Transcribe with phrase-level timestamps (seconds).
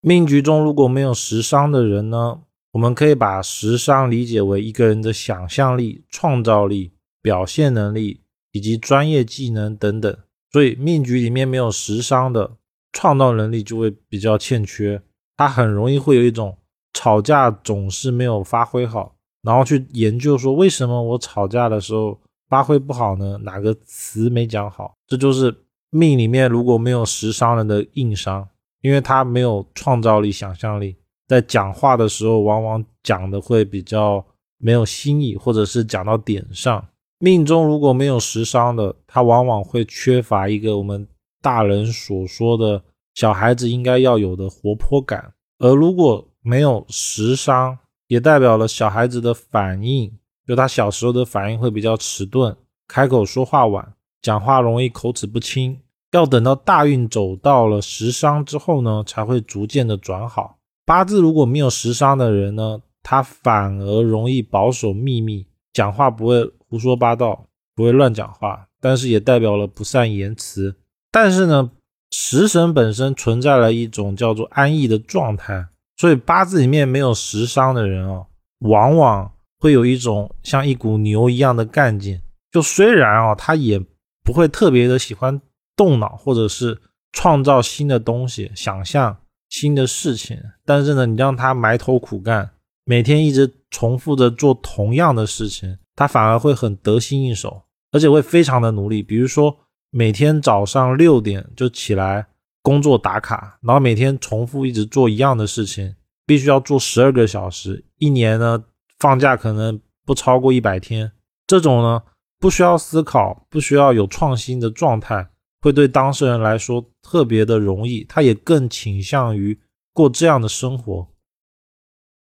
[0.00, 8.20] 命局中如果没有食伤的人呢，我们可以把食伤理解为一个人的想象力、创造力、表现能力
[8.52, 10.16] 以及专业技能等等。
[10.52, 12.52] 所以命局里面没有食伤的，
[12.92, 15.02] 创造能力就会比较欠缺，
[15.36, 16.56] 他很容易会有一种
[16.92, 23.38] 吵架总是没有发挥好，然后去研究说为什么我吵架的时候发挥不好呢？
[23.42, 24.94] 哪个词没讲好？
[25.08, 25.54] 这就是
[25.90, 28.48] 命里面如果没有食伤人的硬伤。
[28.80, 34.24] 因为他没有创造力、想象力，在讲话的时候，往往讲的会比较
[34.58, 36.88] 没有新意，或者是讲到点上。
[37.18, 41.06] 命中如果没有食伤的，他往往会缺乏一个我们
[41.42, 42.82] 大人所说的
[43.14, 45.32] 小孩子应该要有的活泼感。
[45.58, 47.76] 而如果没有食伤，
[48.06, 50.16] 也代表了小孩子的反应，
[50.46, 55.80] 就他小时候的反应会比较迟钝，开口说话晚，讲话容易口齿不清。
[56.12, 60.56] 要等到大运走到了食伤之后呢，才会逐渐的转好。
[60.86, 70.74] 八字如果没有食伤的人呢，他反而容易保守秘密，讲话不会胡说八道，不会乱讲话，但是也代表了不善言辞。
[71.10, 71.70] 但是呢，
[72.10, 75.66] 食神本身存在了一种叫做安逸的状态，
[75.98, 78.26] 所以八字里面没有食伤的人哦，
[78.60, 82.18] 往往会有一种像一股牛一样的干劲。
[82.50, 83.78] 就虽然啊，他也
[84.24, 85.38] 不会特别的喜欢。
[85.78, 86.78] 动脑，或者是
[87.12, 89.16] 创造新的东西，想象
[89.48, 90.36] 新的事情。
[90.66, 92.50] 但是呢，你让他埋头苦干，
[92.84, 97.62] 每天一直重复着做同样的事情，他反而会很得心应手，
[97.92, 99.02] 而且会非常的努力。
[99.02, 99.56] 比如说，
[99.90, 102.26] 每天早上六点就起来
[102.60, 105.94] 工作打卡，然后每天重复一直做一样的事情，
[106.26, 107.84] 必须要做十二个小时。
[107.98, 108.64] 一年呢，
[108.98, 111.12] 放假可能不超过一百天。
[111.46, 112.02] 这种呢，
[112.38, 115.30] 不需要思考，不需要有创新的状态。
[115.68, 119.58] 会对当事人来说特别的容易，他也更倾向于
[119.92, 121.06] 过这样的生活。